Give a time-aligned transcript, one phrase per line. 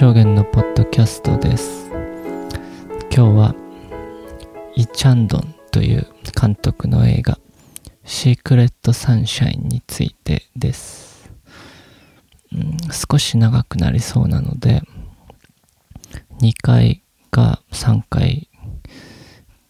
[0.00, 1.90] 証言のポッドキャストです。
[3.14, 3.54] 今日は
[4.74, 6.06] イ・チャンドンという
[6.40, 7.38] 監督の映画
[8.06, 11.30] シークレット・サンシャインについてです、
[12.50, 14.80] うん、少し長くなりそうなので
[16.40, 18.48] 2回か3回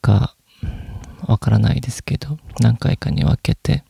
[0.01, 0.37] か
[1.27, 3.83] わからないですけど何回かに分けて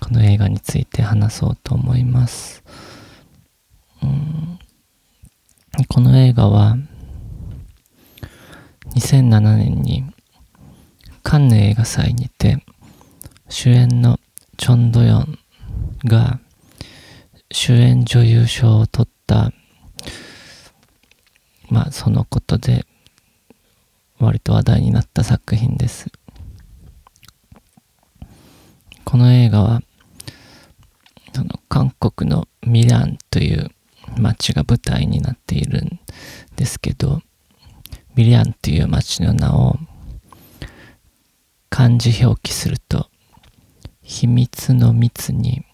[0.00, 2.62] この映画について話そうと思います、
[4.02, 4.58] うん
[5.88, 6.76] この映画は
[8.94, 10.04] 2007年に
[11.22, 12.64] カンヌ映画祭にて
[13.48, 14.18] 主演の
[14.56, 15.38] チョン・ドヨン
[16.04, 16.40] が
[17.50, 19.52] 主演女優賞を取った
[21.68, 22.84] まあそのことで
[24.18, 26.06] 割と話題になった作品です。
[29.04, 29.82] この映画は
[31.34, 33.70] その韓国のミランという
[34.18, 36.00] 町が舞台になっているん
[36.56, 37.22] ですけど、
[38.14, 39.76] ミリアンという町の名を
[41.70, 43.08] 漢字表記すると、
[44.02, 45.64] 秘密の密に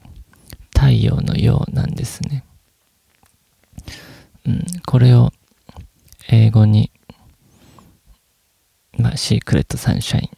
[0.74, 2.44] 太陽のようなんですね。
[4.46, 5.32] うん、これを
[6.28, 6.92] 英語に、
[8.96, 10.30] まあ、シークレットサンシャイン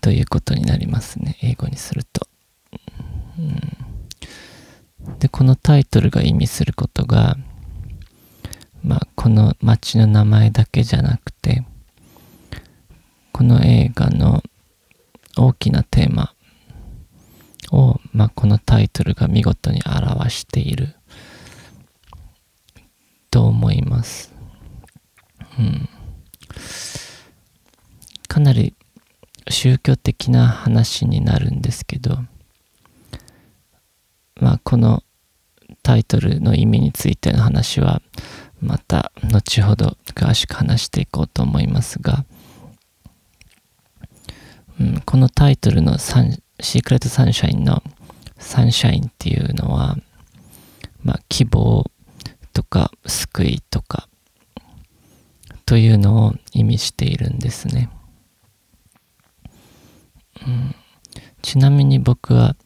[0.00, 1.38] ということになりますね。
[1.42, 2.28] 英語にすると。
[3.38, 3.81] うん
[5.18, 7.36] で、このタイトルが意味することが、
[8.82, 11.64] まあ、この街の名前だけじゃなくて、
[13.32, 14.42] この映画の
[15.36, 16.34] 大きなテーマ
[17.70, 20.94] を、まあ、このタイトルが見事に表している
[23.30, 24.32] と思います。
[25.58, 25.88] うん。
[28.28, 28.74] かなり
[29.48, 32.18] 宗教的な話になるんですけど、
[34.42, 35.04] まあ、この
[35.84, 38.02] タイトルの意味についての話は
[38.60, 42.24] また後ほど詳しく話していこうと思いますが、
[44.80, 47.84] うん、このタイトルのサンシークレットサンシャインの
[48.36, 49.96] サンシャインっていうのは、
[51.04, 51.88] まあ、希望
[52.52, 54.08] とか救いとか
[55.66, 57.90] というのを意味しているんですね。
[60.44, 60.74] うん、
[61.42, 62.56] ちなみに僕は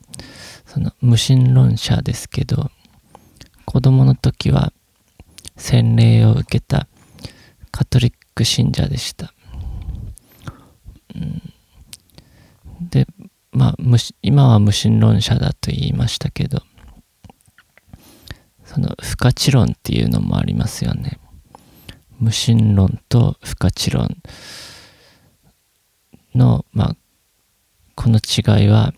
[0.76, 2.70] その無神論者ですけど、
[3.64, 4.74] 子供の時は
[5.56, 6.86] 洗礼を受けた
[7.70, 9.32] カトリック信者でした。
[11.14, 11.42] うん、
[12.90, 13.06] で、
[13.52, 13.76] まあ、
[14.20, 16.60] 今は無神論者だと言いましたけど、
[18.66, 21.18] その不可知論っていうのもありますよね。
[22.18, 24.14] 無神論と不可知論
[26.34, 26.96] の、まあ、
[27.94, 28.92] この違いは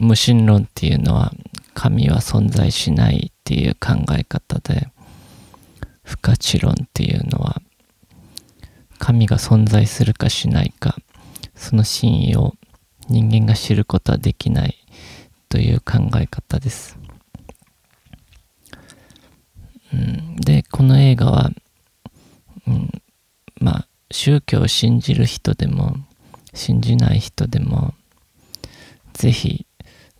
[0.00, 1.32] 無神論っていうのは
[1.74, 4.88] 神は存在しないっていう考え方で
[6.02, 7.60] 不可知論っていうのは
[8.98, 10.96] 神が存在するかしないか
[11.54, 12.54] その真意を
[13.08, 14.76] 人間が知ることはできない
[15.48, 16.98] という考え方です、
[19.92, 21.50] うん、でこの映画は、
[22.66, 22.90] うん、
[23.60, 25.96] まあ宗教を信じる人でも
[26.54, 27.94] 信じない人でも
[29.12, 29.66] ぜひ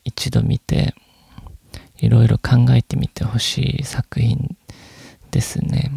[0.05, 0.95] 一度見て
[1.99, 4.57] いろいろ考えてみてほしい作品
[5.31, 5.91] ですね。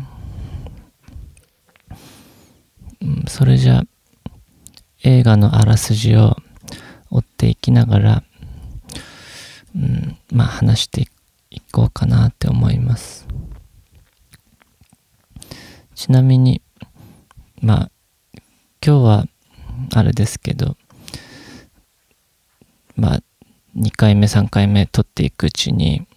[3.01, 3.83] うん、それじゃ
[5.03, 6.37] 映画のあらすじを
[7.11, 8.23] 追っていきながら、
[9.75, 11.07] うん、まあ話して
[11.49, 13.27] いこうかなって思います。
[15.95, 16.61] ちなみに、
[17.61, 17.91] まあ
[18.85, 19.25] 今日は
[19.93, 20.77] あれですけど、
[22.95, 23.23] まあ
[23.77, 26.07] 2回目3回目撮っていくうちに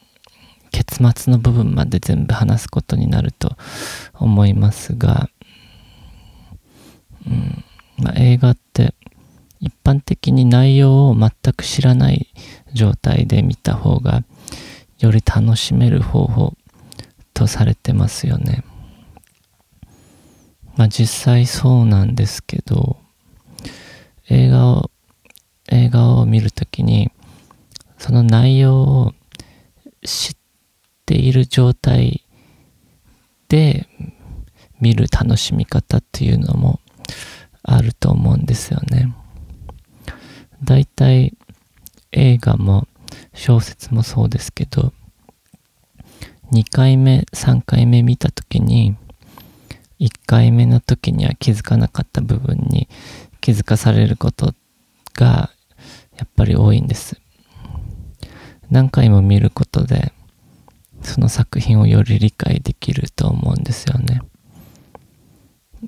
[0.71, 3.57] 結末の部分まで全部話すことになると
[4.15, 5.29] 思いますが、
[7.27, 7.65] うん
[7.99, 8.95] まあ、映画って
[9.61, 12.33] 一般的に内容を全く知らない
[12.73, 14.23] 状態で見た方が
[14.99, 16.55] より楽しめる方法
[17.35, 18.65] とされてますよね。
[20.77, 22.97] まあ実際そうなんですけど
[24.31, 24.91] 映画を
[25.69, 27.11] 映画を見るときに
[28.01, 29.13] その内容を
[30.03, 30.37] 知っ
[31.05, 32.25] ている状態
[33.49, 33.87] で
[34.81, 36.81] 見る楽しみ方っていうのも
[37.63, 39.15] あると思うんですよね。
[40.65, 41.37] だいたい
[42.13, 42.89] 映画も
[43.35, 44.95] 小説もそうですけど
[46.53, 48.97] 2回目3回目見た時に
[50.01, 52.89] 1回目の時には気づかなかった部分に
[53.43, 54.55] 気づかされること
[55.13, 55.51] が
[56.17, 57.21] やっぱり多いんです。
[58.71, 60.13] 何回も見ることで
[61.03, 64.23] その作品をより理解できると思うんですよね。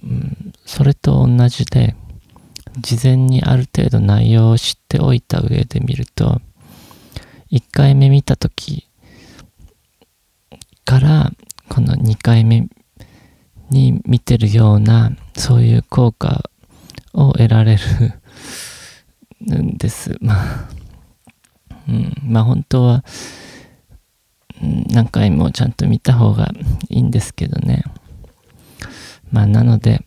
[0.02, 1.94] うん、それと同じで、
[2.78, 6.40] 事前にある程度内容を知っておいた上で見ると、
[7.50, 8.88] 1回目見た時
[10.84, 11.32] から、
[11.68, 12.68] この2回目
[13.70, 16.50] に見てるような、そういう効果
[17.12, 17.76] を得られ
[19.40, 20.16] るんです。
[20.20, 20.68] まあ、
[21.88, 23.04] うん、まあ本当は、
[24.60, 26.52] 何回もちゃんと見た方が
[26.88, 27.84] いいんですけどね。
[29.30, 30.04] まあなので、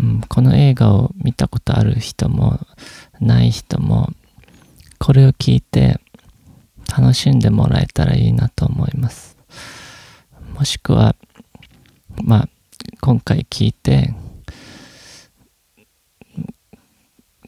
[0.00, 2.60] うん、この映画を見たことある人も
[3.20, 4.10] ない人も
[4.98, 6.00] これを聞いて
[6.96, 9.36] 楽しんでもらえたらいいなと思います。
[10.54, 11.14] もしくは、
[12.22, 12.48] まあ、
[13.00, 14.14] 今回聞いて、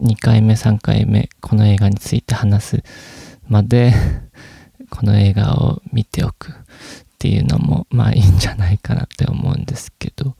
[0.00, 2.84] 2回目、3回目、この映画について話す
[3.48, 3.92] まで、
[4.88, 6.54] この映画を見ておくっ
[7.18, 10.36] ていうのも、まあいいんじゃないかなって思うんですけど、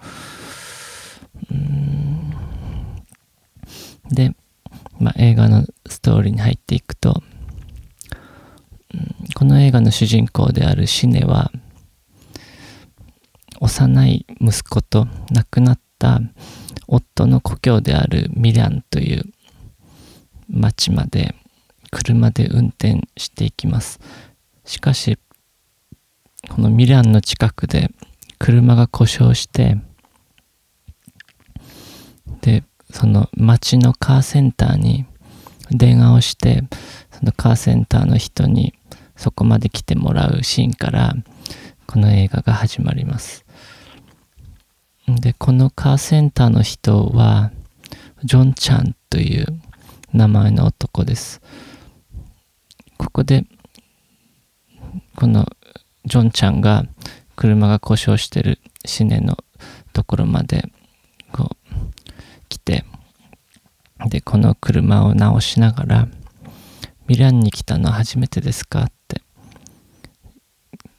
[4.11, 4.35] で、
[4.99, 7.23] まあ、映画のストーリーに入っていくと、
[9.35, 11.53] この映画の主人公であるシネは
[13.61, 16.21] 幼い息子と亡くなった
[16.89, 19.25] 夫の故郷であるミランという
[20.50, 21.35] 町まで
[21.91, 24.00] 車で運転していきます。
[24.64, 25.19] しかし、
[26.49, 27.91] このミランの近くで
[28.38, 29.79] 車が故障して、
[32.43, 35.06] で、その町のカーセンターに
[35.70, 36.64] 電話をして、
[37.12, 38.75] そのカーセンターの人に
[39.17, 41.14] そこまで来てもらうシーンから
[41.87, 43.44] この映画が始まります。
[45.06, 47.50] で、このカーセンターの人は
[48.25, 49.61] ジョン・チャンという
[50.12, 51.41] 名前の男です。
[52.99, 53.45] ここで
[55.17, 55.47] この
[56.05, 56.85] ジョンちゃんが
[57.37, 59.39] 車が故障してるシネの
[59.93, 60.65] ところまで
[61.33, 61.75] こう
[62.49, 62.85] 来て
[64.07, 66.09] でこの車を直しながら
[67.06, 69.23] ミランに来たのは初めてですかって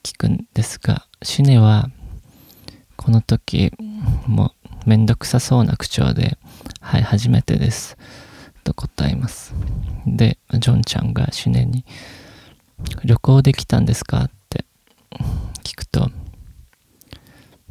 [0.04, 1.90] 聞くんですがシネは
[2.96, 3.72] この時
[4.28, 4.54] も
[4.86, 6.38] うめんどくさそうな口調で
[6.80, 7.98] はい初めてです
[8.62, 9.54] と答えます
[10.06, 11.86] でジョンちゃんがシネに
[13.04, 14.66] 旅行できたんですかって
[15.63, 16.10] 聞くと、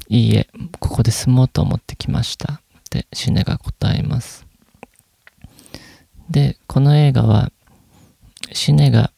[0.08, 0.48] いいえ、
[0.78, 2.58] ここで住もうと思ってきましたっ
[2.90, 4.46] てシネが答えます。
[6.28, 7.52] で、この映画は、
[8.52, 9.12] シネが、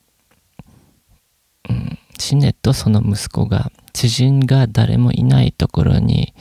[1.69, 6.35] うん、シネとその息子が、知人が誰もいないところに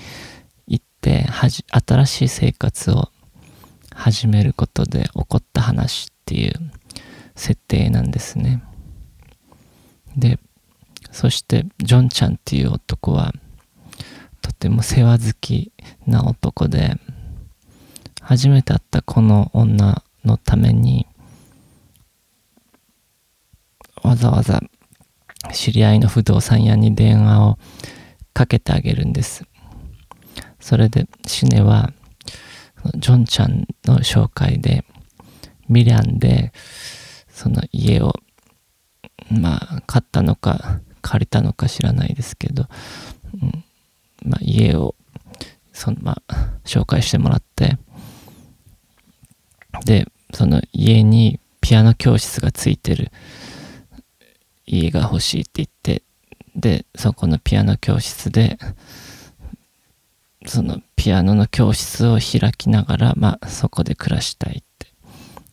[0.67, 3.10] 行って、はじ新しい生活を
[4.01, 6.53] 始めることで起こった話っていう
[7.35, 8.63] 設定なんですね。
[10.17, 10.39] で、
[11.11, 13.31] そしてジョンちゃんっていう男は
[14.41, 15.71] とても世話好き
[16.07, 16.95] な男で、
[18.21, 21.05] 初めて会ったこの女のために、
[24.01, 24.61] わざわざ
[25.53, 27.59] 知り合いの不動産屋に電話を
[28.33, 29.45] かけてあげるんです。
[30.59, 31.93] それでシネは
[32.95, 34.85] ジョンちゃんの紹介で
[35.69, 36.51] ミランで
[37.29, 38.13] その家を
[39.31, 42.67] まあ、買ったのか、借りたのか知らないですけど、
[43.41, 43.63] うん、
[44.25, 44.95] まあ、家を、
[45.71, 47.77] その、まあ、紹介してもらって、
[49.85, 53.11] で、その家にピアノ教室がついてる
[54.65, 56.03] 家が欲しいって言って、
[56.55, 58.57] で、そこのピアノ教室で、
[60.45, 64.87] そのピアノの教室を開きながら、まあ、そこで暮らしたいって、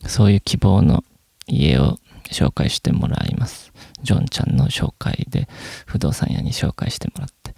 [0.07, 1.03] そういう希望の
[1.47, 1.99] 家を
[2.31, 3.71] 紹介してもらいます。
[4.01, 5.47] ジョンちゃんの紹介で
[5.85, 7.53] 不動産屋に紹介してもらって。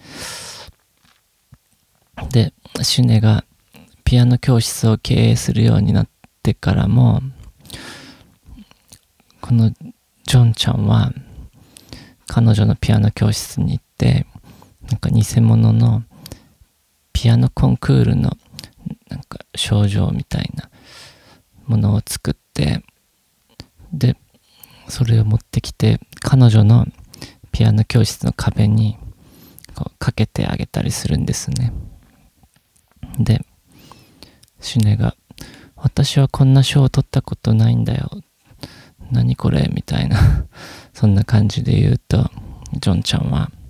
[2.29, 3.45] で、シュネが
[4.03, 6.09] ピアノ教室を経営するようになっ
[6.43, 7.21] てからも、
[9.41, 11.13] このジョンちゃんは
[12.27, 14.25] 彼女のピアノ教室に行って、
[14.89, 16.03] なんか偽物の
[17.13, 18.38] ピアノコンクールの
[19.10, 20.70] なんか症状みたいな
[21.65, 22.84] ものを作って、
[23.94, 24.15] で、
[24.91, 26.86] それを持ってきて彼女の
[27.53, 28.98] ピアノ教室の壁に
[29.74, 31.74] こうかけてあげたりするんですね
[33.18, 33.41] で
[34.60, 35.15] シュネが
[35.77, 38.22] 「私はこんな賞を取ったことないんだよ
[39.12, 40.46] 何これ?」みたいな
[40.94, 42.30] そんな感じで言うと
[42.74, 43.50] ジョンちゃんは「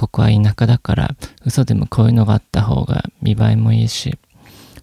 [0.00, 1.14] ここは田舎だから
[1.44, 4.18] 嘘でもこういうのがあった方が見栄えもいいし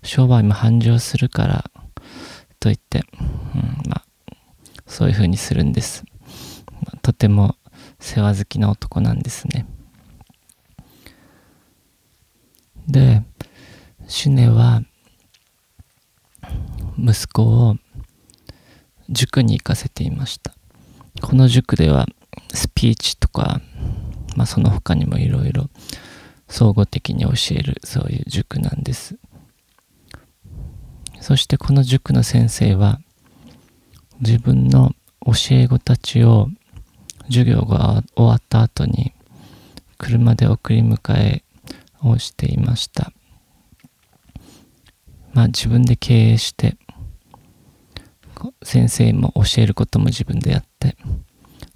[0.04, 1.72] 商売も繁盛するから」
[2.62, 3.04] と言って、
[3.56, 4.06] うん、まあ
[4.86, 6.06] そういう風にするんです。
[7.02, 7.56] とても
[8.00, 9.66] 世話好きな男なんですね。
[12.88, 13.24] で、
[14.08, 14.84] シュネは
[16.96, 17.76] 息子を
[19.10, 20.54] 塾に行かせていました。
[21.24, 22.06] この塾では
[22.54, 23.62] スピーチとか、
[24.38, 25.68] まあ、その他にもいろいろ
[26.48, 29.18] 総合的に教えるそういう塾なんです。
[31.20, 33.00] そしてこの塾の先生は
[34.20, 34.92] 自分の
[35.26, 36.50] 教え子たちを
[37.26, 39.12] 授業が終わった後に
[39.98, 41.44] 車で送り迎え
[42.04, 43.12] をしていました。
[45.34, 46.78] まあ自分で経営して
[48.62, 50.96] 先生も教えることも自分でやって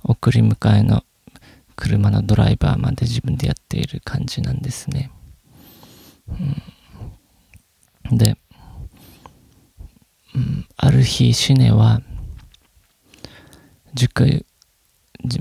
[0.03, 1.03] 送り迎えの
[1.81, 5.09] 車のドライバーまで自分でやっている感じなんですね。
[8.11, 8.37] うん、で、
[10.35, 12.03] うん、ある日シネは
[13.95, 14.45] 塾、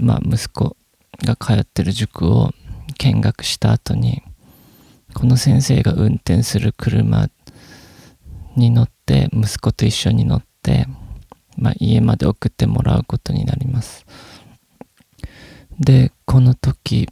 [0.01, 0.79] まあ、息子
[1.23, 2.53] が通ってる塾を
[2.97, 4.23] 見学した後に
[5.13, 7.29] この先生が運転する車
[8.57, 10.87] に乗って息子と一緒に乗って、
[11.59, 14.07] まあ、家まで送ってもらうことになります。
[15.79, 17.09] で、この時、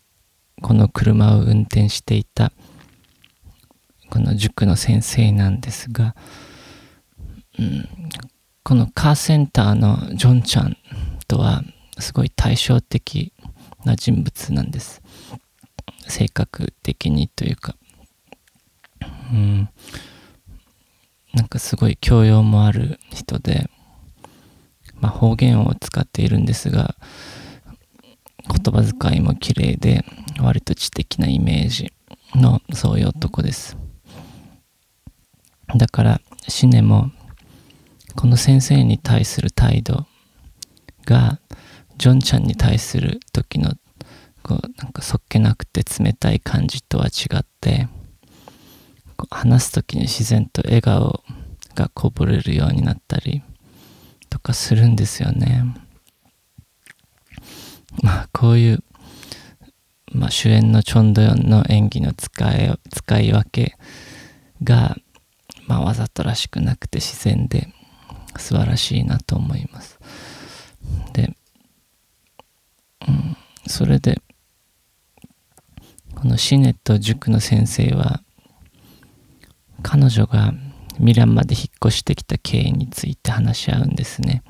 [0.63, 2.53] この車を運転していた、
[4.11, 6.15] この塾の先生なんですが、
[7.59, 7.89] うん、
[8.63, 10.77] このカーセンターのジョンちゃん
[11.27, 11.65] とは、
[11.99, 13.33] すごい対照的
[13.85, 15.03] な人物なんです。
[16.07, 17.75] 性格的にというか、
[19.33, 19.69] うん、
[21.35, 23.69] なんかすごい教養もある人で、
[25.01, 26.95] まあ、方言を使っているんですが、
[28.49, 30.05] 言葉遣いも綺麗で
[30.41, 31.93] 割と知的なイメージ
[32.35, 33.77] のそういう男です
[35.77, 37.11] だからシネも
[38.17, 40.07] この先生に対する態度
[41.05, 41.39] が
[41.99, 43.73] ジョンちゃんに対する時の
[44.43, 47.89] こうなんかそっけなくて冷たい感じとは違って
[49.31, 51.23] 話す時に自然と笑顔
[51.75, 53.43] がこぼれるようになったり
[54.31, 55.65] とかするんですよね。
[58.03, 58.85] まあ、こういう、
[60.13, 63.77] まあ、主演のチョンドヨンの演技の使い使い分け
[64.63, 64.97] が、
[65.67, 67.69] まあ、わざとらしくなくて自然で
[68.37, 69.99] 素晴らしいなと思います。
[71.13, 71.37] で、
[73.07, 73.37] うん、
[73.67, 74.21] それで
[76.15, 78.23] このシネと塾の先生は
[79.83, 80.53] 彼女が
[80.99, 84.43] ミランまで引っ越してきた経緯について話し合うんですね。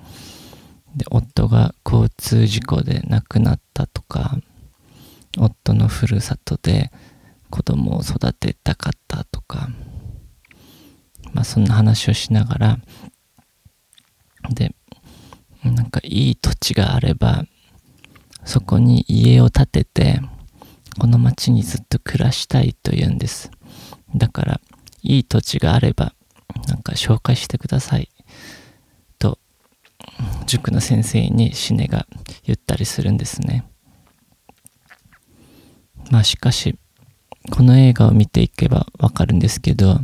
[0.96, 4.38] で夫が交通事故で亡くなったとか
[5.36, 6.90] 夫のふるさとで
[7.50, 9.68] 子供を育てたかったとか
[11.32, 12.78] まあそんな話をしながら
[14.50, 14.74] で
[15.64, 17.44] なんかいい土地があれば
[18.44, 20.20] そこに家を建てて
[20.98, 23.50] この町にずっと暮らしたいと言うんです。
[24.16, 24.60] だから
[25.02, 26.14] いい土地があれば
[26.66, 28.08] なんか紹介してください。
[30.46, 32.06] 塾の先生にシネが
[32.44, 33.64] 言ったりするんですね。
[36.10, 36.78] まあしかし、
[37.50, 40.00] この映画を見ていけばわかるんですけど、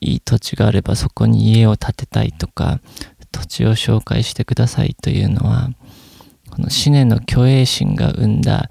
[0.00, 2.80] いい土地があればそこに家を建てたいとか、
[3.32, 5.70] 土地を紹介してくださいというのは、
[6.50, 8.70] このシネの虚栄心が生んだ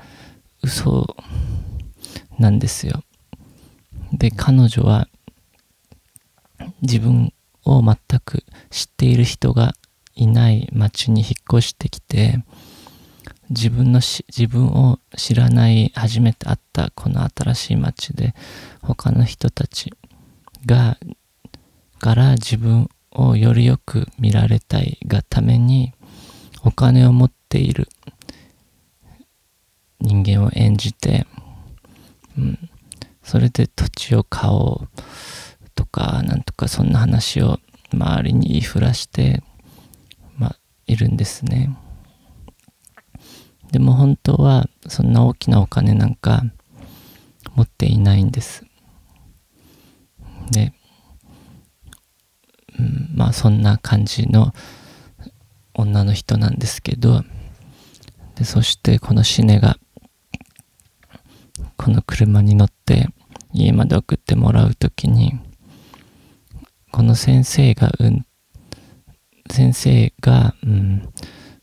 [0.61, 1.15] 嘘
[2.37, 3.03] なんですよ。
[4.11, 5.07] で、彼女は
[6.81, 7.31] 自分
[7.77, 9.73] を全く知っている人が
[10.15, 12.43] いない町に引っ越してきて
[13.49, 18.35] 自分のし自分を知らない初めて会ったこの新しい町で
[18.81, 19.91] 他の人たち
[20.65, 20.97] が
[21.99, 25.93] から自分をよりよく見られたいがために
[26.63, 27.87] お金を持っている
[29.99, 31.25] 人間を演じて、
[32.37, 32.69] うん、
[33.23, 34.87] それで土地を買おう。
[35.79, 37.57] とかなんとかそんな話を
[37.93, 39.41] 周りに言いふらして
[40.37, 41.73] まあいるんですね。
[43.71, 46.43] でも本当はそんな大きなお金なんか
[47.55, 48.65] 持っていないんです。
[50.51, 50.73] で、
[52.77, 54.53] うん、まあそんな感じの
[55.73, 57.23] 女の人なんですけど、
[58.35, 59.77] でそしてこのシネが
[61.77, 63.07] この車に乗って
[63.53, 65.39] 家まで送ってもらう時に
[66.91, 68.25] この先生が運
[69.51, 71.09] 先生が、うん、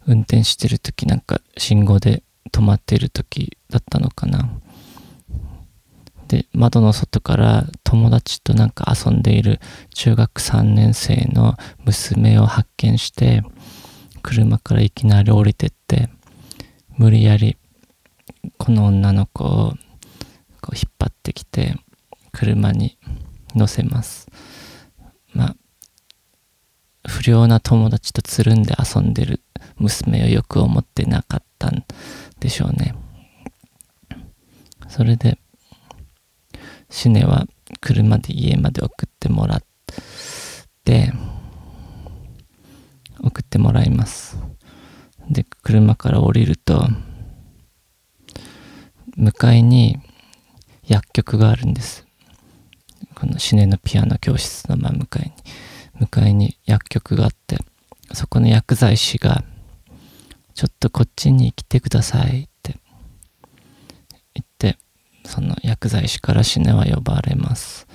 [0.06, 4.48] 運転してる時なんか信号で止まってる時だったのかな。
[6.28, 9.60] で、窓の外から友達となんか遊んでいる
[9.94, 13.42] 中学3年生の娘を発見して、
[14.22, 16.08] 車からいきなり降りてって、
[16.96, 17.56] 無理やり
[18.58, 19.74] この女の子を
[20.60, 21.76] こう引っ張ってきて
[22.32, 22.98] 車に
[23.54, 24.28] 乗せます
[25.36, 25.56] まあ
[27.06, 29.42] 不良な友達とつるんで遊んでる
[29.76, 31.84] 娘をよく思ってなかったん
[32.40, 32.94] でしょうね。
[34.88, 35.38] それで
[36.88, 37.46] シネは
[37.80, 39.62] 車で家まで送ってもらっ
[40.84, 41.12] て
[43.20, 44.38] 送ってもらいます。
[45.28, 46.88] で車から降りると
[49.16, 49.98] 向かいに
[50.86, 52.05] 薬局があるんです。
[53.16, 55.32] このシネのピアノ教室の真向かいに
[55.98, 57.56] 向かいに薬局があって
[58.12, 59.42] そこの薬剤師が
[60.52, 62.78] ちょっとこっちに来てくださいって
[64.34, 64.78] 言って
[65.24, 67.86] その薬剤師からシネは呼ばれます。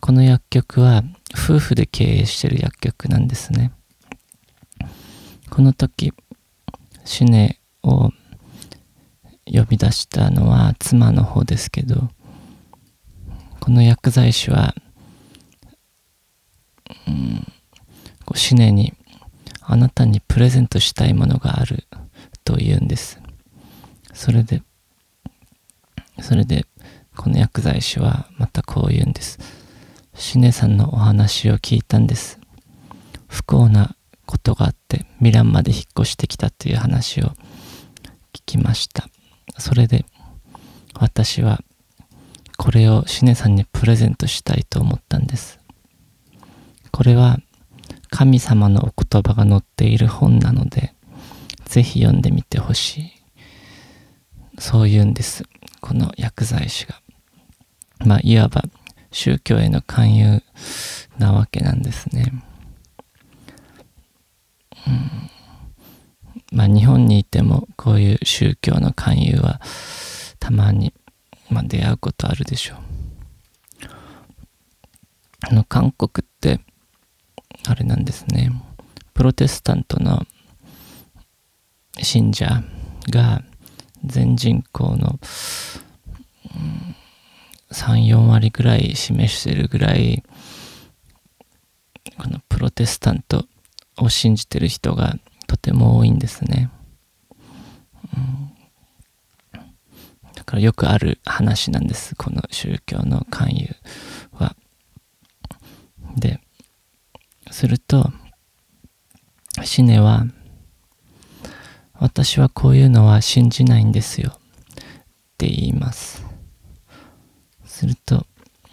[0.00, 3.72] この薬局は夫婦で経営してる薬局なんですね。
[5.50, 6.12] この時
[7.04, 8.10] シネを
[9.46, 12.08] 呼び出したのは妻の方ですけど
[13.68, 14.74] この薬剤師は、
[17.06, 17.46] うん、
[18.24, 18.94] こうシネに
[19.60, 21.84] あなたにプレゼントしたいものがある
[22.44, 23.20] と言うんです。
[24.14, 24.62] それで
[26.22, 26.64] それで
[27.14, 29.38] この薬剤師はまたこう言うんです。
[30.14, 32.40] シネさんのお話を聞いたんです。
[33.26, 37.24] 不幸なことがあってミランまで引っ越してきたという話を
[38.32, 39.10] 聞きました。
[39.58, 40.06] それで
[40.94, 41.60] 私は
[42.58, 45.58] これをシネさんにプレゼントしたいと思ったんです。
[46.90, 47.38] これは
[48.10, 50.92] 神様のお言葉が載っている本なので
[51.64, 53.12] ぜひ読んでみてほしい。
[54.58, 55.44] そう言うんです。
[55.80, 57.00] この薬剤師が。
[58.04, 58.64] まあいわば
[59.12, 60.42] 宗教への勧誘
[61.18, 62.32] なわけなんですね。
[64.86, 66.56] うん。
[66.56, 69.60] まあ日本にいてもこういう宗教の勧誘は
[70.40, 70.92] たまに、
[71.50, 72.78] まあ、出会うことあるでしょう。
[75.40, 76.60] あの韓国って
[77.68, 78.50] あれなんですね
[79.14, 80.22] プロテスタントの
[82.00, 82.62] 信者
[83.10, 83.42] が
[84.04, 85.18] 全人口の、
[86.54, 86.94] うん、
[87.72, 90.22] 34割ぐらい示してるぐらい
[92.16, 93.46] このプロテスタント
[93.96, 96.70] を信じてる人がとても多いんですね。
[98.16, 98.47] うん、
[100.48, 102.14] からよくある話なんです。
[102.16, 103.76] この宗教の勧誘
[104.32, 104.56] は。
[106.16, 106.40] で、
[107.50, 108.10] すると、
[109.62, 110.24] シネは、
[111.92, 114.30] 私はこういうのは信じないんですよ。
[114.30, 114.34] っ
[115.36, 116.24] て言います。
[117.66, 118.26] すると、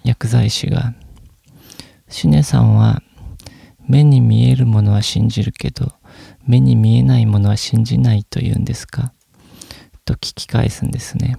[0.06, 0.94] 薬剤師が、
[2.08, 3.04] シネさんは
[3.86, 5.92] 目に見えるものは信じるけど、
[6.48, 9.12] 目に見えないものは信じないというんですか？
[10.06, 11.36] と聞き返すんですね。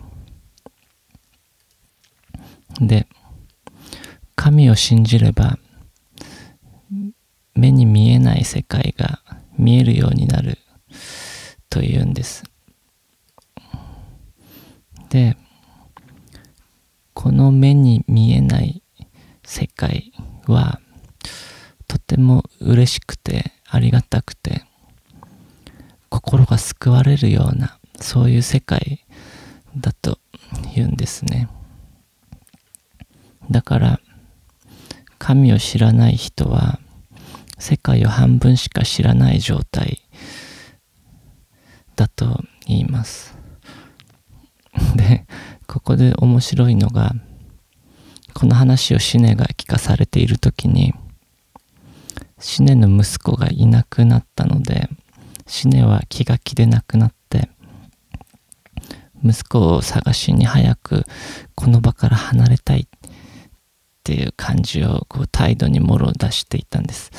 [2.81, 3.07] で、
[4.35, 5.59] 神を信じれば、
[7.55, 9.23] 目に見えない世界が
[9.59, 10.59] 見えるようになる
[11.71, 12.45] というんです。
[15.09, 15.37] で、
[17.15, 18.83] この目に見えない
[19.45, 20.13] 世界
[20.47, 20.81] は
[21.89, 24.65] とても嬉しくてありがたくて
[26.09, 29.05] 心が救われるようなそういう世界
[29.77, 30.19] だと
[30.75, 31.49] 言うんですね
[33.51, 34.01] だから
[35.19, 36.81] 神を知らない人は
[37.59, 40.03] 世界を半分しか知らない状態
[41.95, 43.37] だと言います。
[44.95, 45.27] で
[45.67, 47.15] ここで面白いのが
[48.35, 50.95] この話をシネが聞かされている時に
[52.39, 54.91] シネの息子がいなくなったので
[55.47, 57.49] シネは気が気でなくなって
[59.25, 61.05] 息子を探しに早く
[61.55, 62.87] この場から離れたい
[64.07, 67.11] っていう感じをこう態度にもろ出していたんです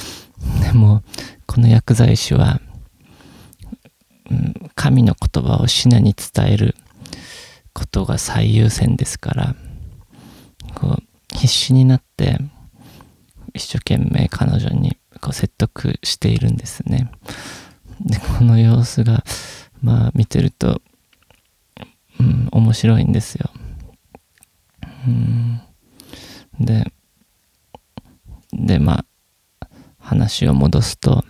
[0.63, 1.03] でも
[1.45, 2.61] この薬剤師は、
[4.75, 6.75] 神の言葉をシネに伝える
[7.73, 9.55] ことが最優先ですから
[10.75, 12.37] こう必死になって
[13.53, 17.11] 一生懸命彼女にこう説得しているんですね。
[17.99, 19.23] で、この様子が、
[19.81, 20.81] まあ見てると、
[22.19, 23.49] うん、面白いんですよ。
[25.07, 25.61] うん、
[26.59, 26.91] で、
[28.51, 29.05] で、ま
[29.61, 29.67] あ、
[29.99, 31.23] 話を戻すと、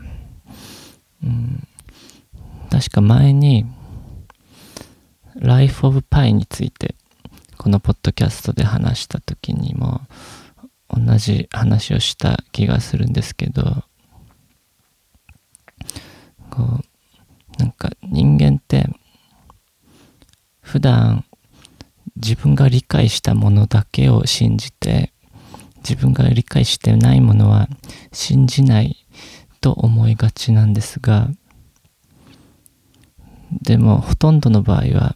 [1.23, 1.67] うん、
[2.69, 3.65] 確か前に、
[5.35, 6.95] Life of Pi について、
[7.57, 10.01] このポッドキャストで話した時にも、
[10.89, 13.83] 同じ話をした気がするんですけど、
[16.49, 18.87] こう、なんか人間って
[20.61, 21.25] 普段
[22.15, 25.13] 自分が理解したものだけを信じて
[25.87, 27.69] 自分が理解してないものは
[28.11, 29.07] 信じない
[29.61, 31.29] と思いがちなんですが
[33.61, 35.15] でもほとんどの場合は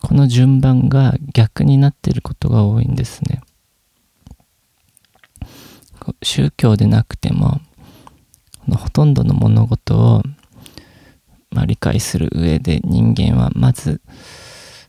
[0.00, 3.40] この順番が逆になっていることが多いんですね。
[6.22, 7.60] 宗教でなくても
[8.68, 10.22] ほとんどの物事を、
[11.50, 14.02] まあ、理解する上で人間はまず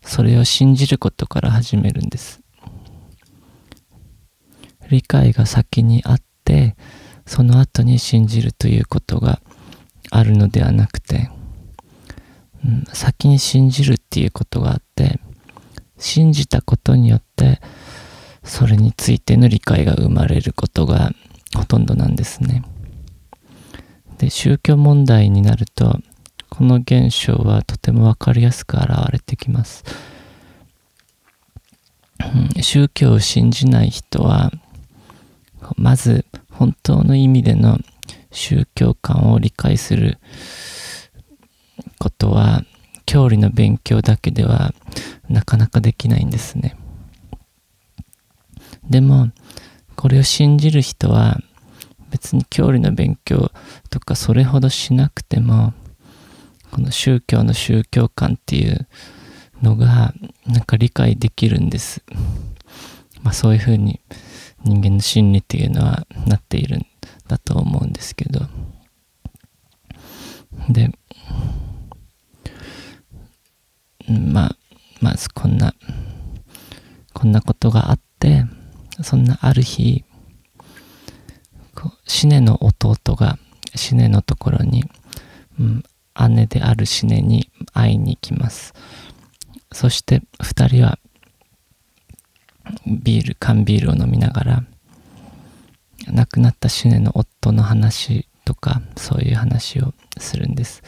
[0.01, 2.44] それを信じることから始めるんです。
[4.89, 6.75] 理解が先にあって
[7.25, 9.41] その後に信じるということが
[10.11, 11.29] あるのではなくて、
[12.63, 15.19] うん、先に信じるっていうことがあって
[15.97, 17.61] 信じたことによって
[18.43, 21.11] それについての理解が生まれることが
[21.55, 22.63] ほとんどなんですね。
[24.19, 25.99] で宗教問題になると
[26.49, 29.83] この現象はとても分かりやすく現れてきます。
[32.61, 34.51] 宗教を信じない人は
[35.77, 37.79] まず本当の意味での
[38.31, 40.19] 宗教観を理解する
[41.99, 42.63] ことは
[43.05, 44.73] 教理の勉強だけでは
[45.29, 46.75] なかなかできないんですね。
[48.89, 49.31] でも
[49.95, 51.39] これを信じる人は
[52.11, 53.51] 別に教理の勉強
[53.89, 55.73] とかそれほどしなくても
[56.71, 58.87] この宗教の宗教観っていう
[59.61, 60.13] のが
[60.45, 62.03] なんか理解できるんです。
[63.21, 63.99] まあそういうふうに
[64.65, 66.85] 人間の心理っていうのはなっているん
[67.27, 68.41] だと思うんですけど。
[70.69, 70.89] で
[74.07, 74.57] まあ
[75.01, 75.73] まずこんな
[77.13, 78.45] こんなことがあって
[79.01, 80.03] そんなある日
[82.07, 83.37] シネの弟が
[83.75, 84.83] シネのところに、
[85.59, 85.83] うん、
[86.29, 88.73] 姉であるシネに会いに行きます。
[89.71, 90.97] そして2人は
[92.85, 94.63] ビール缶ビールを飲みながら
[96.07, 100.83] 亡くなったシネの夫の話とかそういう話をするんです。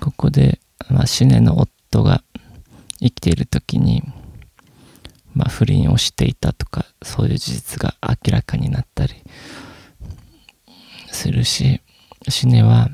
[0.00, 2.22] ここで、まあ、シネの夫が
[3.00, 4.02] 生きている時に、
[5.34, 9.14] まあ、不倫をしていたとかそういう事実が明らかになったり
[11.08, 11.80] するし
[12.28, 12.88] シネは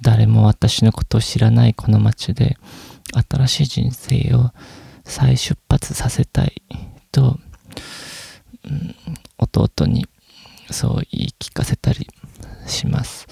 [0.00, 2.56] 誰も私のことを知らないこの街で
[3.28, 4.50] 新しい人生を
[5.08, 6.62] 再出発させたい
[7.10, 7.38] と、
[8.64, 8.94] うん、
[9.38, 10.06] 弟に
[10.70, 12.06] そう言い聞かせたり
[12.66, 13.26] します。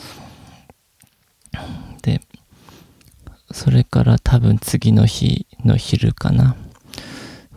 [2.03, 2.23] で、
[3.53, 6.57] それから多分次の日の昼かな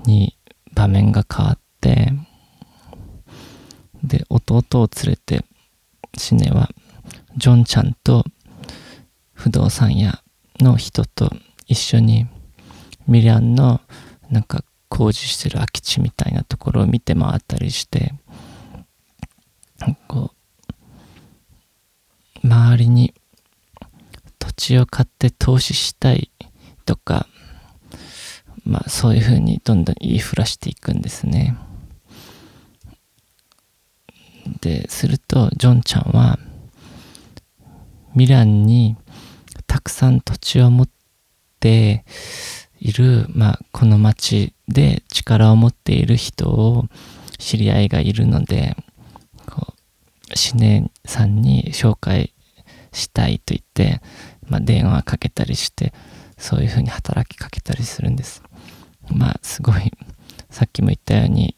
[0.06, 0.38] に
[0.74, 2.12] 場面が変わって、
[4.04, 5.46] で、弟を連れて
[6.18, 6.70] シネは
[7.38, 8.26] ジョンちゃんと
[9.34, 10.22] 不動産屋
[10.60, 11.32] の人と
[11.68, 12.28] 一緒に
[13.08, 13.80] ミリアンの
[14.30, 18.14] なんか工事してる空き地みたいなところを見て回ったりして
[20.08, 20.32] こ
[22.44, 23.14] う周りに
[24.40, 26.32] 土地を買って投資したい
[26.86, 27.28] とか
[28.66, 31.58] まあそういうふうにどんどん言いふらしていくんですね。
[34.62, 36.40] でするとジョンちゃんは
[38.16, 38.98] ミランに
[39.68, 40.90] たくさん土地を持っ
[41.60, 42.04] て
[42.80, 46.86] いる、まあ、この町で力を持っている人を
[47.38, 48.76] 知り合いがいるので、
[49.46, 49.74] こ
[50.32, 52.34] う、シネさんに紹介
[52.94, 54.02] したいと言って、
[54.48, 55.94] まあ、電話かけたりして、
[56.38, 58.42] そういうふうに働きかけたりするんです。
[59.12, 59.92] まあ、すごい、
[60.50, 61.56] さっきも言ったように、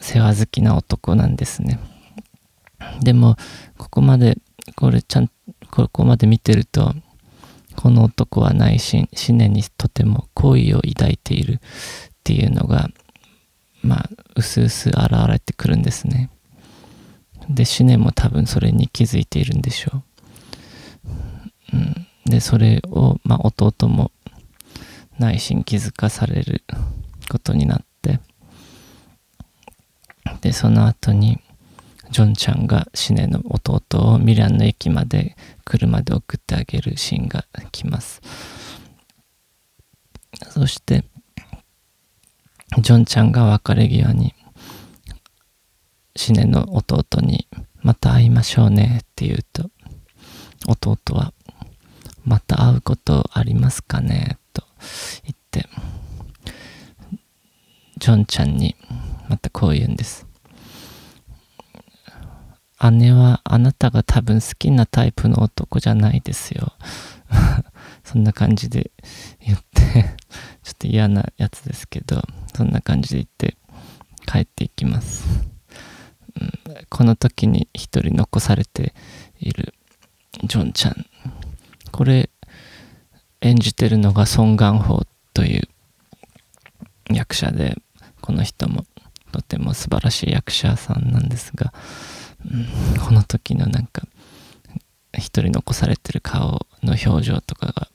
[0.00, 1.78] 世話好きな男なんですね。
[3.00, 3.36] でも、
[3.78, 4.38] ここまで、
[4.74, 5.30] これちゃん、
[5.70, 6.94] ここまで見てると、
[7.76, 11.58] この男は内心、思念にとても好意を抱いているっ
[12.24, 12.90] ていうのが、
[13.82, 16.30] まあ、うすうす現れてくるんですね。
[17.48, 20.02] で、思念も多分それに気づいているんでしょ
[21.72, 21.76] う。
[21.76, 24.12] うん、で、それを、まあ、弟も
[25.18, 26.62] 内心気づかされる
[27.28, 28.20] ことになって、
[30.40, 31.40] で、その後に、
[32.10, 33.82] ジョンちゃんがシネの弟
[34.12, 38.20] をミランの駅まで車で送ってあげるシーンが来ます。
[40.50, 41.04] そして、
[42.78, 44.34] ジョンちゃんが別れ際に、
[46.16, 47.48] シネの弟に、
[47.82, 49.70] また会いましょうねって言うと、
[50.66, 51.32] 弟は、
[52.24, 54.64] また会うことありますかねと
[55.24, 55.68] 言って、
[57.98, 58.76] ジョンちゃんに
[59.28, 60.26] またこう言うんです。
[62.90, 66.72] 姉はあなたが多分好きなタイプの男じゃないですよ。
[68.04, 68.90] そんな感じで
[69.40, 70.16] 言って
[70.64, 72.22] ちょっと嫌なやつですけど、
[72.54, 73.56] そんな感じで言って
[74.26, 75.24] 帰っていきます。
[76.40, 76.52] うん、
[76.88, 78.94] この時に一人残されて
[79.38, 79.74] いる
[80.44, 81.06] ジョンちゃん。
[81.92, 82.30] これ
[83.42, 85.68] 演じてるのがソン・ガンホーという
[87.10, 87.76] 役者で、
[88.20, 88.86] この人も
[89.32, 91.72] とても素晴らしい役者さんなんですが、
[93.04, 94.02] この時のなんか
[95.16, 97.88] 一人残されてる顔の表情とかが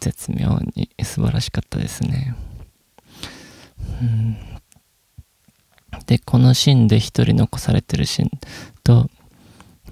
[0.00, 2.34] 絶妙に素晴らしかったですね。
[4.00, 4.36] うん、
[6.06, 8.30] で、このシーンで一人残されてるシーン
[8.82, 9.08] と、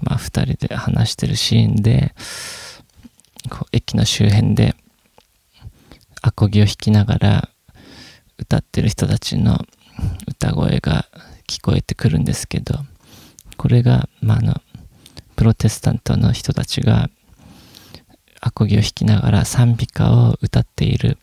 [0.01, 2.13] まあ二人で話してるシーンで、
[3.49, 4.75] こう駅の周辺で
[6.21, 7.49] アコギを弾きながら
[8.37, 9.59] 歌ってる人たちの
[10.27, 11.05] 歌声が
[11.47, 12.79] 聞こえてくるんですけど
[13.57, 14.61] これが、まあ、あの
[15.35, 17.09] プロテスタントの人たちが
[18.41, 21.17] アコギを弾きながら賛美歌を歌っている、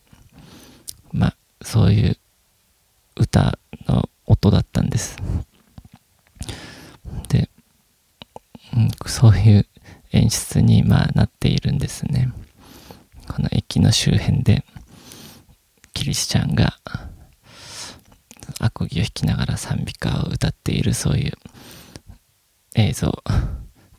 [1.11, 2.17] まあ、そういう
[3.15, 5.17] 歌の音だったんです。
[7.29, 7.49] で、
[8.75, 9.67] うん、そういう
[10.11, 12.31] 演出に、まあ、なっているんですね。
[13.27, 14.65] この駅の周辺で
[15.93, 16.77] キリスチャンが
[18.59, 21.33] アコギを弾きながら賛美歌を歌っているそういう
[22.75, 23.23] 映像。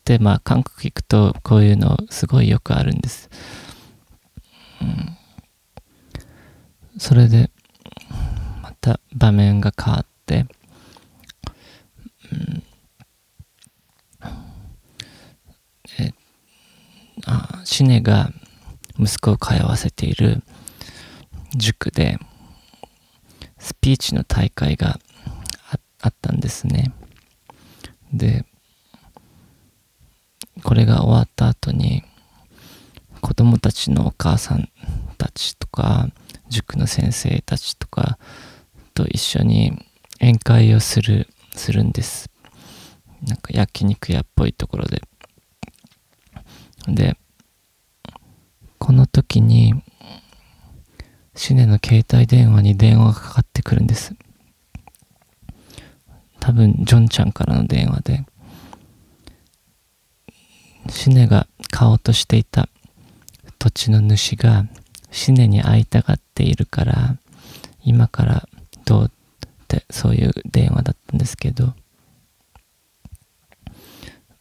[0.04, 3.30] でまあ韓国行くとこういうのすごいよくあるんです、
[4.82, 5.16] うん、
[6.98, 7.50] それで
[8.62, 10.46] また場面が変わって、
[12.30, 12.62] うん、
[16.00, 16.12] え
[17.24, 18.30] あシネが
[18.98, 20.42] 息子を通わせている
[21.56, 22.18] 塾で
[23.58, 24.98] スピーチの大会が
[26.02, 26.92] あったんですね。
[28.12, 28.44] で、
[30.64, 32.02] これが終わった後に
[33.20, 34.68] 子供たちのお母さん
[35.18, 36.08] たちとか
[36.48, 38.18] 塾の先生たちとか
[38.94, 39.78] と一緒に
[40.20, 42.30] 宴会をする、するんです。
[43.22, 45.02] なんか焼肉屋っぽいところで。
[46.88, 47.16] で、
[48.78, 49.82] この時に
[51.34, 54.14] シネの携帯電話に電話がかかってくるんです。
[56.40, 58.24] 多分、ジョンちゃんからの電話で、
[60.88, 62.68] シネが買おうとしていた
[63.58, 64.66] 土地の主が
[65.10, 67.16] シネに会いたがっているから、
[67.84, 68.48] 今から
[68.84, 69.10] どうっ
[69.68, 71.74] てそういう電話だったんですけど、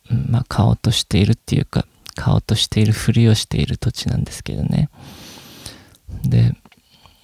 [0.09, 4.89] まあ買おうとしているっていうか、買おうとしているふりをしている土地なんですけどね。
[6.23, 6.55] で、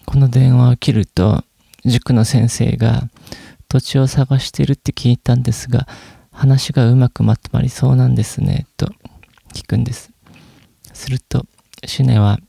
[0.05, 1.43] この電話を切ると、
[1.86, 3.10] 塾の先生が
[3.67, 5.88] 土地を探しているって聞いたんですが、
[6.32, 8.91] 話がうまくまとまりそうなんですね、と
[9.53, 10.12] 聞くんです。
[10.93, 11.45] すると、
[11.85, 12.39] シネは、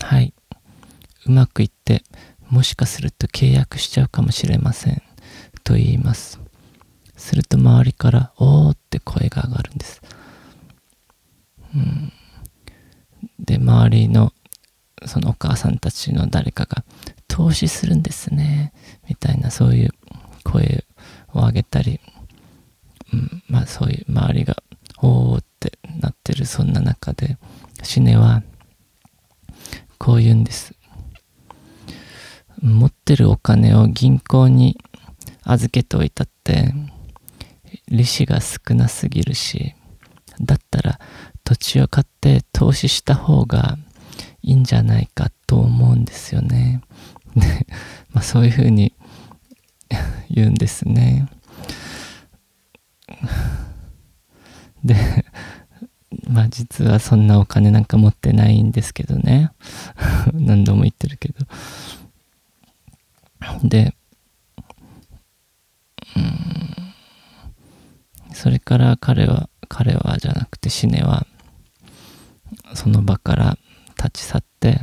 [0.00, 0.34] はい、
[1.26, 2.02] うまくいって、
[2.48, 5.02] もしかすると契約しちゃうかもしれません、
[5.62, 6.40] と言います。
[7.16, 10.02] すると周りから、おーって声が上がるんです。
[11.74, 12.12] うん、
[13.38, 14.32] で、周りの
[15.06, 16.84] そのお母さんたちの誰かが
[17.28, 18.72] 投資するんですね
[19.08, 19.90] みたいなそういう
[20.44, 20.84] 声
[21.32, 22.00] を上げたり、
[23.12, 24.56] うん、まあそういう周りが
[25.04, 27.36] おおってなってるそんな中で
[27.82, 28.42] シネは
[29.98, 30.74] こう言うんです
[32.62, 34.78] 持ってるお金を銀行に
[35.42, 36.72] 預けておいたって
[37.88, 39.74] 利子が少なすぎるし
[40.40, 40.98] だったら
[41.44, 43.76] 土地を買って投資した方が
[44.42, 46.80] いいんじゃないかと思うんですよね。
[47.36, 47.66] で、
[48.12, 48.94] まあ、そういうふうに
[50.30, 51.28] 言うんですね。
[54.84, 54.96] で、
[56.28, 59.50] まあ実はそんなお金なんか持ってないんですけどね。
[60.32, 61.46] 何度も言ってるけど。
[63.62, 63.94] で、
[66.16, 66.94] うん、
[68.32, 71.26] それから彼は、彼はじゃなくてシネは、
[72.74, 73.58] その場から
[73.96, 74.80] 立ち去って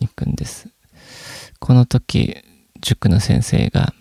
[0.00, 0.68] いくんです。
[1.58, 2.36] この時、
[2.80, 3.94] 塾の先生が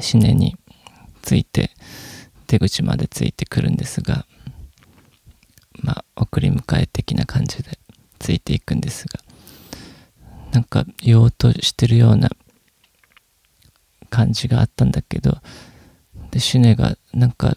[0.00, 0.56] 死ねに
[1.22, 1.70] ついて
[2.54, 4.26] 出口までついてくるんですが、
[5.82, 7.78] まあ、送り迎え的な感じで
[8.20, 9.18] ついていくんですが、
[10.52, 12.30] なんか言おうとしてるような
[14.08, 15.38] 感じがあったんだけど、
[16.30, 17.56] で、シュネがなんか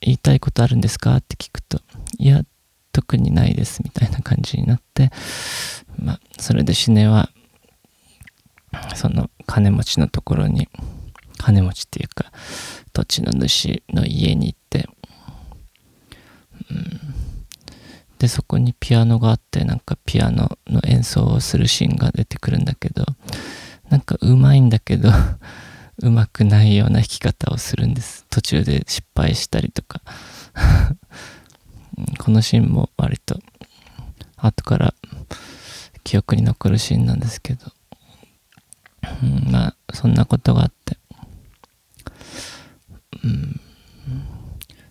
[0.00, 1.82] 言いたいことあるんですかって聞くと、
[2.18, 2.44] いや、
[2.92, 5.10] 特にないですみたいな感じになって、
[5.98, 7.28] まあ、それでシネは、
[8.94, 10.70] その金持ちのところに、
[11.36, 12.32] 金持ちっていうか、
[12.94, 14.88] 土地の主の家に行って、
[16.70, 17.00] うん、
[18.18, 23.04] でそこにピアノがあってなんかピアノの演奏をするシーンが出てくるんだけど
[23.90, 25.10] なんかうまいんだけど
[25.98, 28.26] うまくないような弾き方をするんです。
[28.28, 30.00] 途中で失敗したりとか。
[32.18, 33.40] このシーンも割と
[34.36, 34.94] 後から
[36.02, 37.72] 記憶に残るシーンなんですけど、
[39.22, 40.98] うん、まあそんなことがあって、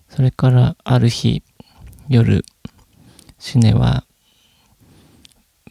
[0.10, 1.44] それからある日
[2.08, 2.44] 夜
[3.40, 4.06] シネは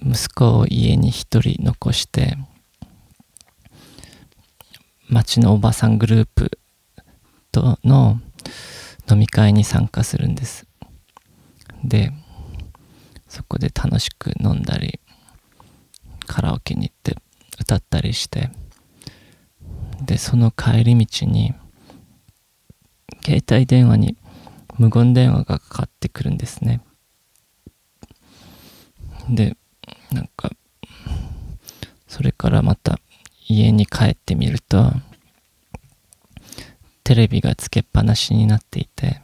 [0.04, 2.36] 息子を家に一人残して
[5.08, 6.58] 町のおばさんグループ
[7.52, 8.20] との
[9.10, 10.66] 飲み会に参加するんです。
[11.84, 12.12] で
[13.28, 15.00] そこで楽しく飲んだり
[16.26, 17.16] カラオケに行って
[17.60, 18.50] 歌ったりして
[20.02, 21.54] でその帰り道に
[23.24, 24.16] 携帯電話に
[24.78, 26.80] 無言電話がかかってくるんですね。
[29.28, 29.56] で
[30.10, 30.50] なんか
[32.08, 32.98] それからまた
[33.48, 34.92] 家に帰ってみると
[37.04, 39.20] テレビがつけっぱなしになっていて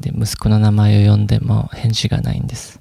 [0.00, 2.80] で息子の名前を呼んでも返事がないんです。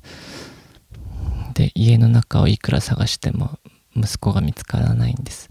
[1.54, 3.58] で家の中をいくら探しても
[3.96, 5.50] 息子が見つからないんです、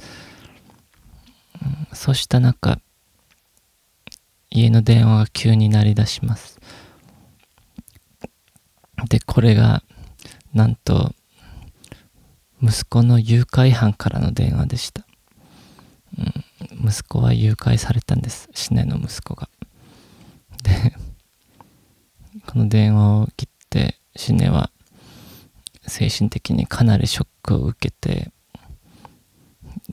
[1.61, 2.79] うん、そうした中
[4.51, 6.59] 家の電話が急に鳴り出します。
[9.09, 9.83] でこれが
[10.55, 11.13] なんと
[12.63, 15.07] 息子の誘拐犯からの電話でした、
[16.19, 16.23] う
[16.87, 18.49] ん、息子は誘拐されたんです。
[18.55, 19.49] シネの息子が。
[20.63, 20.95] で
[22.47, 24.71] この電話を切ってシネは
[25.87, 28.33] 精神的にかなりショックを受けて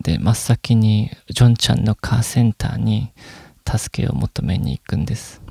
[0.02, 3.12] で真っ先にジョンちゃんのカーセンターに
[3.70, 5.42] 助けを求めに行くんです。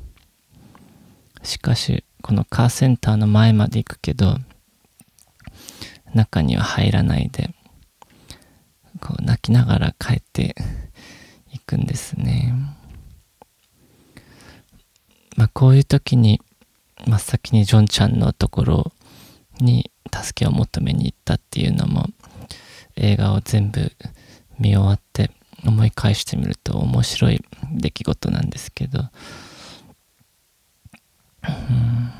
[1.43, 4.37] しかしこのカーセンターの前まで行くけど
[6.13, 7.53] 中には入らないで
[9.01, 10.55] こう泣きながら帰って
[11.51, 12.53] いくんですね。
[15.35, 16.41] まあこういう時に
[17.05, 18.93] 真っ先にジョンちゃんのところ
[19.59, 22.07] に助けを求めに行ったっていうのも
[22.95, 23.91] 映画を全部
[24.59, 25.31] 見終わって
[25.65, 27.41] 思い返してみると面白い
[27.73, 28.99] 出来事なんですけど、
[31.43, 32.11] うん、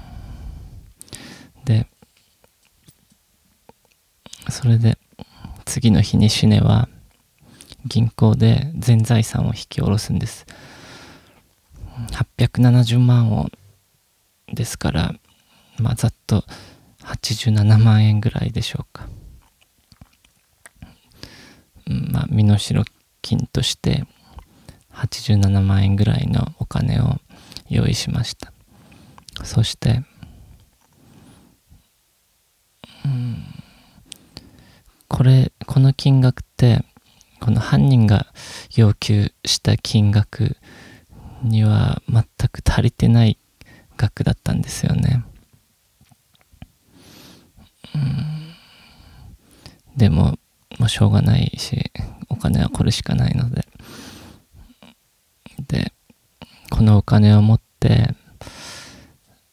[1.66, 1.88] で
[4.50, 4.98] それで
[5.66, 6.90] 次の日にシネは
[7.86, 10.46] 銀行で全財産を引き下ろすんです。
[12.12, 13.52] 870万ウォン
[14.54, 15.14] ですから
[15.80, 16.44] まあざっと
[17.04, 19.08] 87万円ぐらいでしょうか、
[21.88, 22.58] うんまあ身代
[23.22, 24.06] 金として
[24.94, 27.20] 87万円ぐらいのお金を
[27.70, 28.54] 用意しました。
[29.44, 30.04] そして
[33.06, 33.44] うん
[35.08, 36.84] これこの金額って
[37.40, 38.28] この犯人が
[38.76, 40.58] 要求した金額
[41.44, 43.38] には全く足りてない
[43.98, 45.24] 額だったんですよね。
[47.94, 48.54] うん。
[49.98, 50.40] でも
[50.80, 51.92] もうしょうがないし
[52.30, 53.68] お金はこれしかないので。
[55.68, 55.94] で
[56.70, 58.16] このお金を持って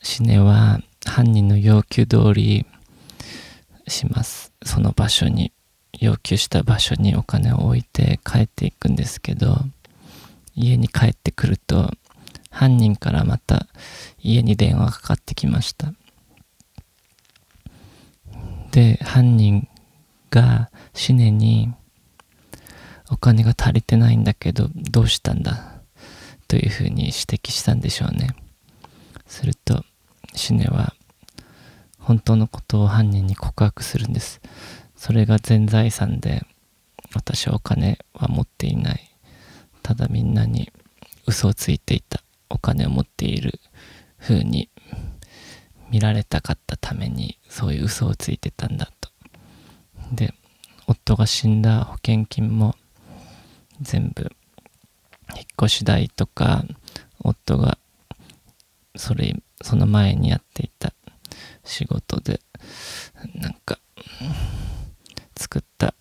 [0.03, 2.67] シネは犯人の要求通り
[3.89, 4.53] します。
[4.65, 5.53] その場所に
[5.99, 9.59] 要求した場所にお金を置いて帰っていくんですけど
[10.55, 11.91] 家に帰ってくると
[12.51, 13.67] 犯人からまた
[14.19, 15.93] 家に電話がかかってきました。
[18.71, 19.69] で犯人
[20.31, 21.73] がシネに
[23.11, 25.80] お金が足りてないんだけどどうしたんだ？
[26.51, 28.35] というふうに指摘したんでしょうね。
[29.29, 29.85] すると
[30.35, 30.95] シネは
[32.01, 34.41] 本当のことを犯人に告白するんです。
[34.97, 36.43] それが全財産で
[37.15, 39.11] 私はお金は持っていない。
[39.85, 40.73] ただみんなに
[41.25, 42.21] 嘘をついていた。
[42.49, 43.61] お金を持っている。
[44.19, 44.71] 風に
[45.89, 49.11] 見られたかったためにそういう嘘をついてたんだと。
[50.13, 50.35] で
[50.89, 52.75] 夫が死んだ保険金も
[53.81, 54.33] 全部
[55.35, 56.65] 引っ越し代とか
[57.23, 57.79] 夫が
[58.97, 60.93] それその前にやっていた
[61.65, 62.41] 仕事で
[63.35, 63.79] なんか
[65.37, 65.95] 作った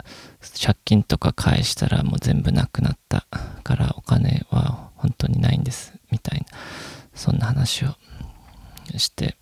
[0.61, 3.25] 借金とか返したらもう全部なくなった
[3.63, 6.45] からお金は本当にないんですみたいな
[7.13, 7.95] そんな話を
[8.97, 9.37] して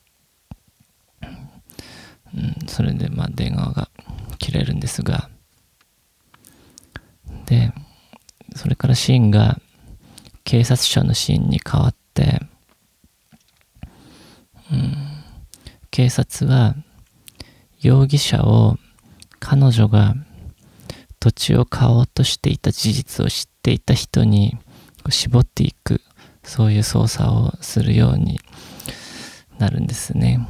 [2.35, 3.89] うん、それでまあ電話が
[4.37, 5.29] 切れるんですが
[7.45, 7.71] で
[8.55, 9.59] それからシーンが
[10.47, 12.39] 警察署のシーンに変わって、
[14.71, 14.95] うん、
[15.91, 16.73] 警察は
[17.81, 18.77] 容疑者を
[19.41, 20.15] 彼女が
[21.19, 24.57] 土地を買おうとしていた事実を知っていた人に
[25.09, 25.99] 絞っていく
[26.43, 28.39] そういう捜査をするように
[29.59, 30.47] なるんですね。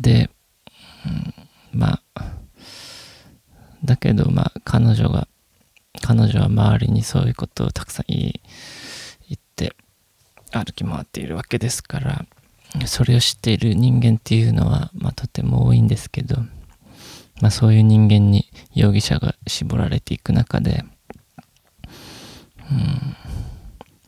[0.00, 0.30] で、
[1.04, 2.24] うん、まあ
[3.84, 5.28] だけどまあ彼女が
[6.06, 8.40] 彼女は周りにそういうことをたくさん言い
[9.26, 9.74] 言って
[10.52, 12.26] 歩き回っているわけですから
[12.86, 16.36] それを知っている人間っていうのは、まあ、とても多いんですけど、
[17.40, 20.84] まあ、そういう人間に容疑者が絞られていく中で、
[22.70, 23.16] うん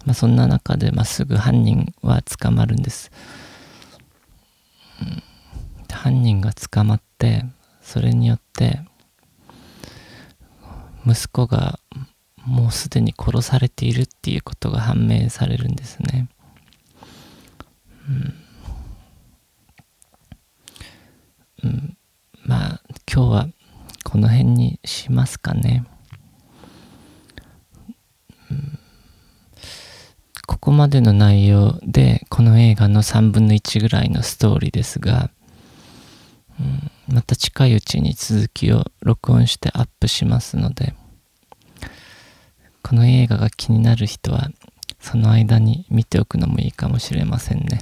[0.05, 3.11] まあ、そんな中で、まあ、すぐ犯人は捕まるんです、
[5.01, 5.22] うん、
[5.90, 7.47] 犯人が捕まって
[7.80, 8.80] それによって
[11.07, 11.78] 息子が
[12.47, 16.28] もうすでに殺されているっていうことが判明されるんですね。
[18.09, 18.12] う
[21.66, 21.99] ん、うん、
[22.44, 22.80] まあ
[23.12, 23.49] 今日は
[24.05, 25.84] この辺にしますかね。
[28.49, 28.78] うん、
[30.47, 35.30] ここまでの内容でこの映画の3分の1ぐらいのストーリーですが、
[36.61, 40.94] うん、また近いうちに続きを録音してアップしますので、
[42.89, 44.49] この映画が気になる人は、
[45.01, 47.80] その間に見ておくのもいいかもしれませんね。